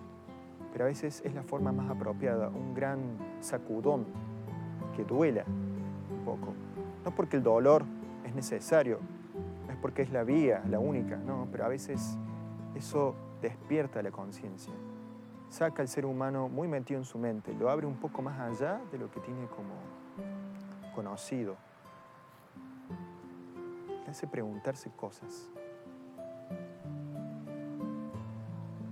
[0.72, 4.06] Pero a veces es la forma más apropiada, un gran sacudón
[4.96, 6.54] que duela un poco.
[7.04, 7.84] No porque el dolor
[8.24, 9.00] es necesario,
[9.68, 12.16] es porque es la vía, la única, no, pero a veces
[12.74, 14.72] eso despierta la conciencia.
[15.50, 18.80] Saca al ser humano muy metido en su mente, lo abre un poco más allá
[18.90, 19.74] de lo que tiene como
[20.94, 21.56] conocido.
[24.04, 25.50] Le hace preguntarse cosas.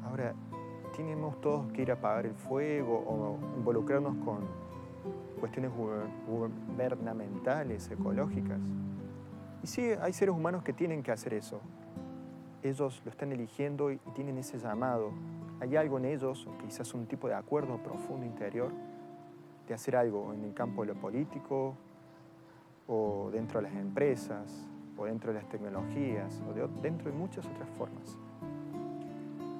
[0.05, 0.35] Ahora,
[0.97, 4.47] ¿tenemos todos que ir a apagar el fuego o involucrarnos con
[5.41, 5.71] cuestiones
[6.29, 8.61] gubernamentales, ecológicas?
[9.63, 11.61] Y sí, hay seres humanos que tienen que hacer eso.
[12.63, 15.13] Ellos lo están eligiendo y tienen ese llamado.
[15.61, 18.73] Hay algo en ellos, o quizás un tipo de acuerdo profundo interior,
[19.67, 21.75] de hacer algo en el campo de lo político,
[22.87, 27.69] o dentro de las empresas, o dentro de las tecnologías, o dentro de muchas otras
[27.71, 28.19] formas.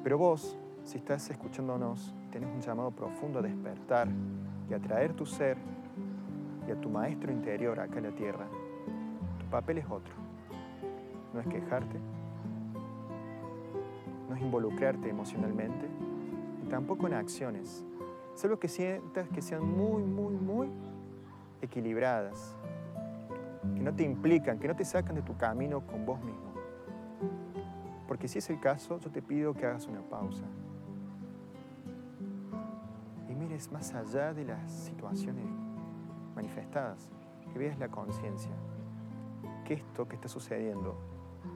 [0.03, 4.09] Pero vos, si estás escuchándonos, tenés un llamado profundo a despertar
[4.69, 5.57] y a traer tu ser
[6.67, 8.47] y a tu maestro interior acá en la tierra
[9.53, 10.15] papel es otro.
[11.35, 11.99] No es quejarte,
[14.29, 15.87] no es involucrarte emocionalmente,
[16.65, 17.85] y tampoco en acciones.
[18.35, 20.69] Solo que sientas que sean muy, muy, muy
[21.61, 22.57] equilibradas,
[23.63, 26.53] que no te implican, que no te sacan de tu camino con vos mismo.
[28.09, 30.45] Porque si es el caso, yo te pido que hagas una pausa
[33.29, 35.47] y mires más allá de las situaciones
[36.35, 37.11] manifestadas,
[37.53, 38.53] que veas la conciencia
[39.65, 40.97] que esto que está sucediendo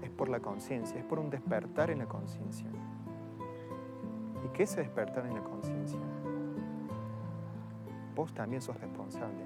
[0.03, 2.69] es por la conciencia, es por un despertar en la conciencia.
[4.45, 5.99] ¿Y qué es despertar en la conciencia?
[8.15, 9.45] Vos también sos responsable.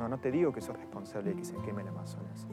[0.00, 2.46] No, no te digo que sos responsable de que se queme el Amazonas.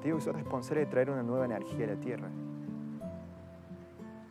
[0.00, 2.28] Te digo que sos responsable de traer una nueva energía a la Tierra.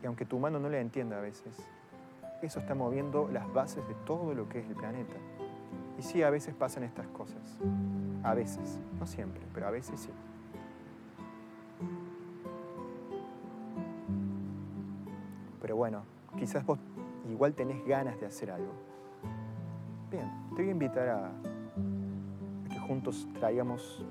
[0.04, 1.68] Y aunque tu mano no le entienda a veces,
[2.44, 5.16] eso está moviendo las bases de todo lo que es el planeta.
[5.98, 7.58] Y sí, a veces pasan estas cosas.
[8.22, 10.12] A veces, no siempre, pero a veces sí.
[15.60, 16.04] Pero bueno,
[16.38, 16.78] quizás vos
[17.28, 18.74] igual tenés ganas de hacer algo.
[20.12, 21.32] Bien, te voy a invitar a,
[22.88, 24.06] juntos traigamos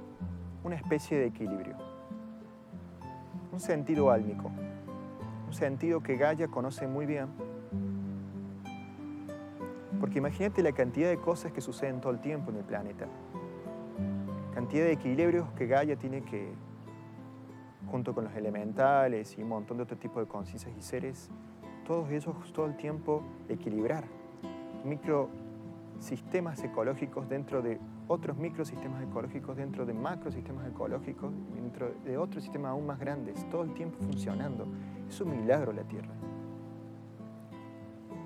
[0.62, 1.76] una especie de equilibrio.
[3.52, 4.50] Un sentido álmico.
[5.46, 7.28] Un sentido que Gaia conoce muy bien
[10.04, 13.06] porque imagínate la cantidad de cosas que suceden todo el tiempo en el planeta.
[14.52, 16.52] Cantidad de equilibrios que Gaia tiene que,
[17.90, 21.30] junto con los elementales y un montón de otro tipo de conciencias y seres,
[21.86, 24.04] todos ellos todo el tiempo equilibrar.
[24.84, 32.70] Microsistemas ecológicos dentro de otros microsistemas ecológicos, dentro de macrosistemas ecológicos, dentro de otros sistemas
[32.70, 34.66] aún más grandes, todo el tiempo funcionando.
[35.08, 36.12] Es un milagro la Tierra.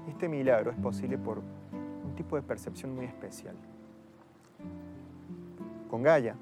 [0.08, 1.42] Este milagro es posible por
[2.18, 3.54] tipo de percepción muy especial.
[5.88, 6.34] Con Gaia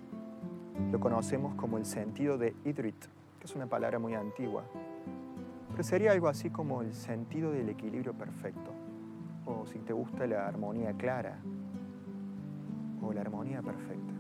[0.91, 3.05] lo conocemos como el sentido de Idrit,
[3.39, 4.65] que es una palabra muy antigua,
[5.71, 8.71] pero sería algo así como el sentido del equilibrio perfecto,
[9.45, 11.39] o si te gusta la armonía clara,
[13.13, 14.13] la armonía perfecta.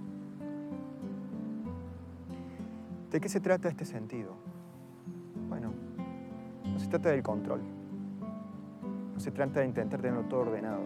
[3.10, 4.34] ¿De qué se trata este sentido?
[5.48, 5.72] Bueno,
[6.64, 7.60] no se trata del control,
[9.14, 10.82] no se trata de intentar tenerlo todo ordenado,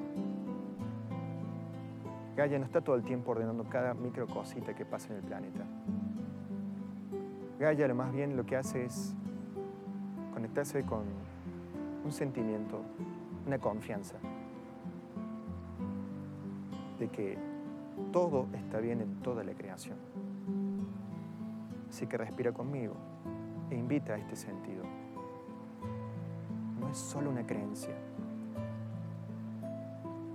[2.41, 5.65] Gaia no está todo el tiempo ordenando cada micro cosita que pasa en el planeta.
[7.59, 9.15] Gaia lo más bien lo que hace es
[10.33, 11.03] conectarse con
[12.03, 12.81] un sentimiento,
[13.47, 14.17] una confianza
[16.99, 17.37] de que
[18.13, 19.97] todo está bien en toda la creación.
[21.89, 22.95] Así que respira conmigo
[23.71, 24.85] e invita a este sentido.
[26.91, 27.95] es solo una creencia,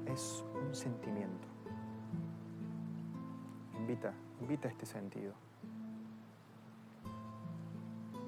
[0.08, 1.48] es un sentimiento.
[3.80, 5.34] Invita, invita a este sentido.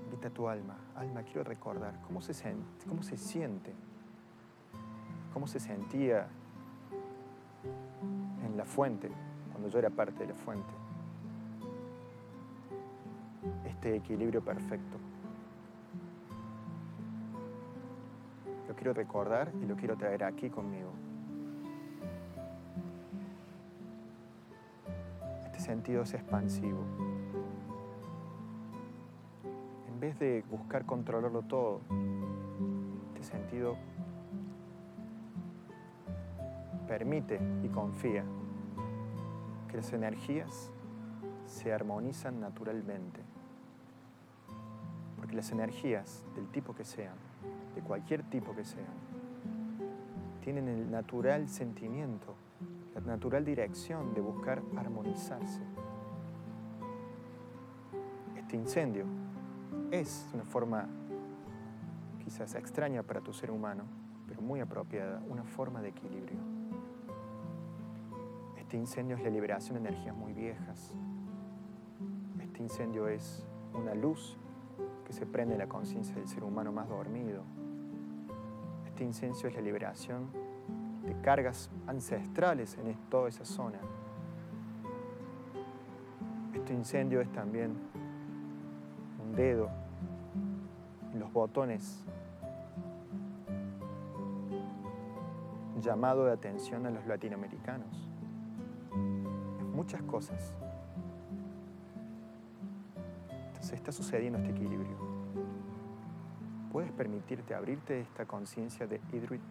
[0.05, 0.75] Invita a tu alma.
[0.95, 2.33] Alma, quiero recordar cómo se,
[2.88, 3.73] cómo se siente,
[5.33, 6.27] cómo se sentía
[8.45, 9.09] en la fuente,
[9.58, 10.72] cuando yo era parte de la fuente.
[13.66, 14.97] Este equilibrio perfecto.
[18.68, 20.91] Lo quiero recordar y lo quiero traer aquí conmigo.
[25.45, 26.84] Este sentido es expansivo.
[29.88, 31.82] En vez de buscar controlarlo todo,
[33.16, 33.76] este sentido
[36.88, 38.24] permite y confía
[39.68, 40.72] que las energías
[41.45, 43.22] se armonizan naturalmente.
[45.18, 47.15] Porque las energías, del tipo que sean,
[47.76, 48.86] de cualquier tipo que sean,
[50.41, 52.36] tienen el natural sentimiento,
[52.95, 55.61] la natural dirección de buscar armonizarse.
[58.38, 59.05] Este incendio
[59.91, 60.88] es una forma
[62.24, 63.84] quizás extraña para tu ser humano,
[64.28, 66.57] pero muy apropiada, una forma de equilibrio.
[68.68, 70.93] Este incendio es la liberación de energías muy viejas.
[72.41, 74.38] Este incendio es una luz
[75.05, 77.43] que se prende en la conciencia del ser humano más dormido.
[78.86, 80.28] Este incendio es la liberación
[81.05, 83.80] de cargas ancestrales en toda esa zona.
[86.53, 87.72] Este incendio es también
[89.24, 89.70] un dedo
[91.13, 92.03] en los botones
[95.80, 98.07] llamado de atención a los latinoamericanos
[99.78, 100.55] muchas cosas.
[103.49, 104.97] Entonces está sucediendo este equilibrio.
[106.71, 109.41] Puedes permitirte abrirte esta conciencia de Idrit,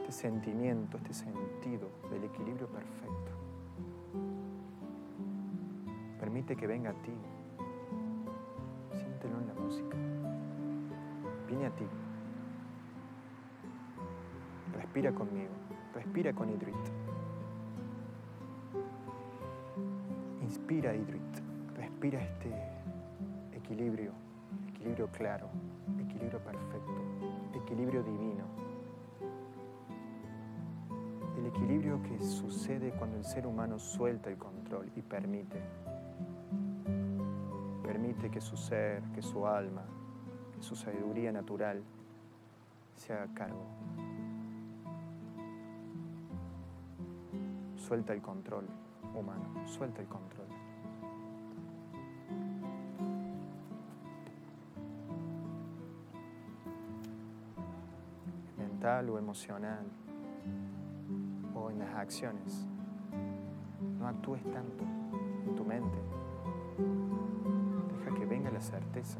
[0.00, 3.30] este sentimiento, este sentido del equilibrio perfecto.
[6.18, 7.14] Permite que venga a ti.
[8.94, 9.96] Siéntelo en la música.
[11.46, 11.86] Viene a ti.
[14.74, 15.52] Respira conmigo.
[15.94, 16.95] Respira con Idrit.
[20.66, 21.22] Respira, Idrit.
[21.76, 22.50] Respira este
[23.52, 24.10] equilibrio,
[24.70, 25.48] equilibrio claro,
[25.96, 26.92] equilibrio perfecto,
[27.54, 28.44] equilibrio divino.
[31.38, 35.62] El equilibrio que sucede cuando el ser humano suelta el control y permite.
[37.84, 39.84] Permite que su ser, que su alma,
[40.52, 41.80] que su sabiduría natural
[42.96, 43.66] se haga cargo.
[47.76, 48.66] Suelta el control
[49.14, 50.35] humano, suelta el control.
[59.10, 59.86] O emocional
[61.54, 62.66] o en las acciones.
[63.98, 64.84] No actúes tanto
[65.46, 65.98] en tu mente.
[67.98, 69.18] Deja que venga la certeza.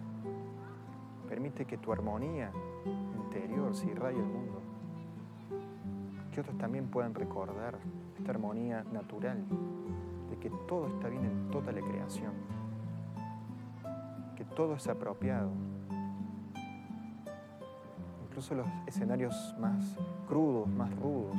[1.28, 2.50] Permite que tu armonía
[3.16, 4.60] interior se irradie el mundo.
[6.32, 7.78] Que otros también puedan recordar
[8.18, 9.44] esta armonía natural
[10.30, 12.32] de que todo está bien en toda la creación.
[14.36, 15.50] Que todo es apropiado
[18.36, 19.96] incluso los escenarios más
[20.28, 21.34] crudos, más rudos,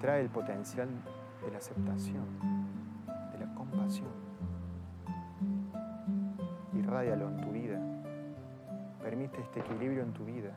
[0.00, 0.88] trae el potencial
[1.44, 2.24] de la aceptación,
[3.32, 4.12] de la compasión.
[6.72, 7.80] Irradialo en tu vida.
[9.02, 10.52] Permite este equilibrio en tu vida.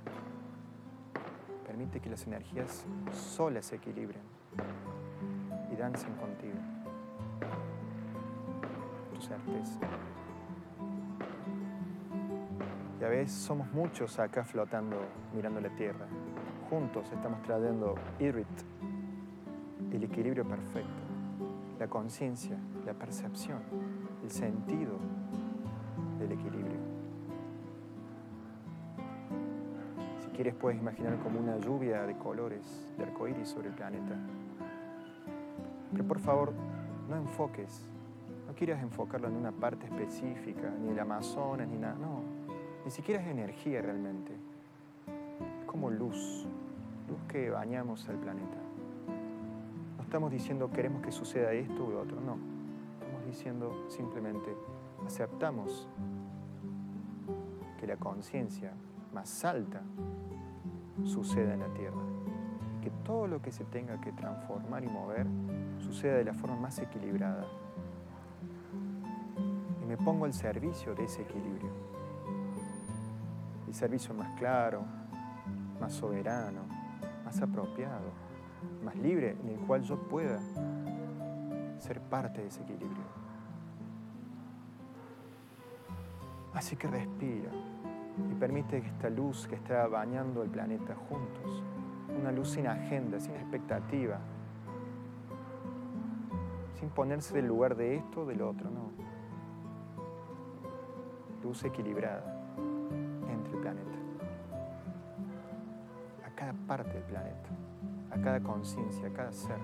[1.65, 4.21] Permite que las energías solas se equilibren
[5.73, 6.59] y dancen contigo.
[9.11, 9.79] Tu certeza.
[12.99, 14.97] Y a veces somos muchos acá flotando,
[15.33, 16.05] mirando la tierra.
[16.69, 18.47] Juntos estamos trayendo Irit,
[19.91, 21.01] el equilibrio perfecto,
[21.79, 23.59] la conciencia, la percepción,
[24.21, 24.97] el sentido
[26.19, 26.79] del equilibrio.
[30.21, 34.15] Si quieres puedes imaginar como una lluvia de colores, de arcoíris sobre el planeta.
[35.93, 36.53] Pero por favor,
[37.07, 37.81] no enfoques,
[38.45, 42.28] no quieras enfocarlo en una parte específica, ni el Amazonas, ni nada, no
[42.89, 44.33] ni siquiera es energía realmente.
[45.59, 46.47] Es como luz,
[47.07, 48.57] luz que bañamos al planeta.
[49.95, 52.39] No estamos diciendo queremos que suceda esto u otro, no.
[52.99, 54.55] Estamos diciendo simplemente
[55.05, 55.87] aceptamos
[57.79, 58.73] que la conciencia
[59.13, 59.83] más alta
[61.03, 62.01] suceda en la Tierra.
[62.81, 65.27] Que todo lo que se tenga que transformar y mover
[65.77, 67.45] suceda de la forma más equilibrada.
[69.79, 71.98] Y me pongo al servicio de ese equilibrio
[73.73, 74.83] servicio más claro,
[75.79, 76.61] más soberano,
[77.23, 78.11] más apropiado,
[78.83, 80.39] más libre, en el cual yo pueda
[81.79, 83.03] ser parte de ese equilibrio.
[86.53, 87.51] Así que respira
[88.29, 91.63] y permite que esta luz que está bañando el planeta juntos,
[92.19, 94.19] una luz sin agenda, sin expectativa,
[96.79, 98.89] sin ponerse del lugar de esto o del otro, no.
[101.43, 102.38] Luz equilibrada
[103.49, 103.97] entre el planeta,
[106.25, 107.49] a cada parte del planeta,
[108.11, 109.57] a cada conciencia, a cada ser.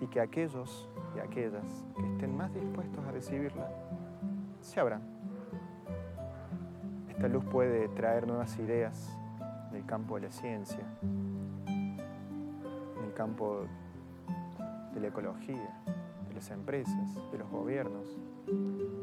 [0.00, 3.68] Y que aquellos y aquellas que estén más dispuestos a recibirla,
[4.60, 5.02] se abran.
[7.08, 9.16] Esta luz puede traer nuevas ideas
[9.70, 10.84] del campo de la ciencia,
[11.66, 13.66] en el campo
[14.94, 15.82] de la ecología,
[16.28, 18.18] de las empresas, de los gobiernos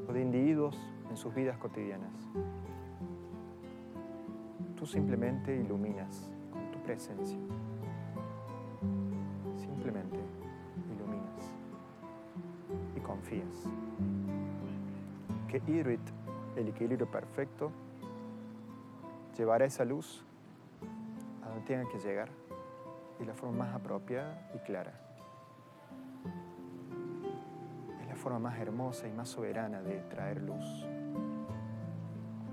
[0.08, 0.78] o de individuos
[1.10, 2.14] en sus vidas cotidianas.
[4.80, 7.38] Tú simplemente iluminas con tu presencia.
[9.57, 10.17] Simplemente
[10.95, 11.51] iluminas
[12.95, 13.67] y confías
[15.49, 15.99] que Irit,
[16.55, 17.71] el equilibrio perfecto,
[19.38, 20.23] llevará esa luz
[21.43, 22.30] a donde tenga que llegar
[23.19, 24.93] de la forma más apropiada y clara.
[28.01, 30.88] Es la forma más hermosa y más soberana de traer luz,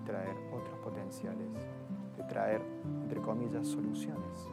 [0.04, 1.68] traer otros potenciales,
[2.16, 2.62] de traer,
[3.02, 4.48] entre comillas, soluciones.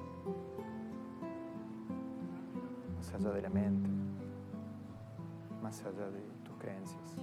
[2.95, 3.89] Más allá de la mente,
[5.61, 7.15] más allá de tus creencias.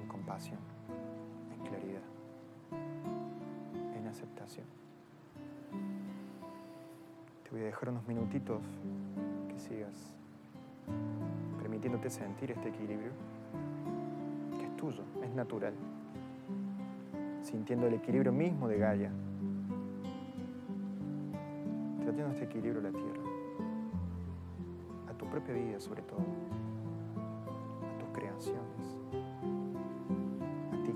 [0.00, 0.58] En compasión,
[1.52, 2.02] en claridad,
[3.96, 4.66] en aceptación.
[7.44, 8.62] Te voy a dejar unos minutitos
[9.48, 10.16] que sigas
[11.58, 13.12] permitiéndote sentir este equilibrio,
[14.58, 15.74] que es tuyo, es natural,
[17.54, 19.12] sintiendo el equilibrio mismo de Gaia,
[22.00, 23.22] trayendo este equilibrio a la Tierra,
[25.08, 28.98] a tu propia vida sobre todo, a tus creaciones,
[30.72, 30.94] a ti,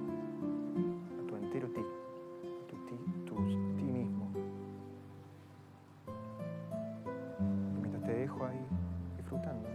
[1.22, 3.36] a tu entero ti, a tu ti, tu
[3.76, 4.28] ti mismo.
[7.76, 8.66] Y mientras te dejo ahí
[9.16, 9.68] disfrutando,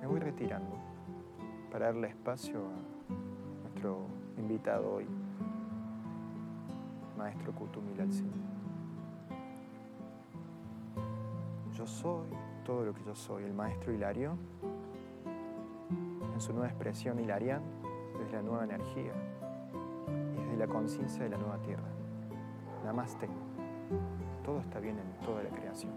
[0.00, 0.76] me voy retirando
[1.70, 5.06] para darle espacio a nuestro invitado hoy,
[7.20, 8.32] Maestro Kutumilal Singh.
[11.76, 12.28] Yo soy
[12.64, 14.38] todo lo que yo soy, el Maestro Hilario,
[16.32, 17.60] en su nueva expresión hilarián,
[18.18, 19.12] desde la nueva energía
[20.32, 21.88] y desde la conciencia de la nueva tierra.
[22.86, 23.28] Namaste.
[24.42, 25.92] Todo está bien en toda la creación.